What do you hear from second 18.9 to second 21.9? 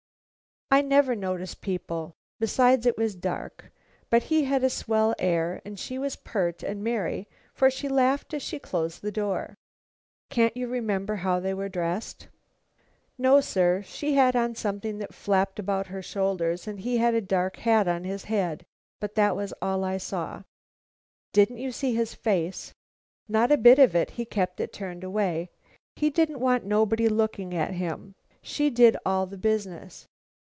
but that was all I saw." "Didn't you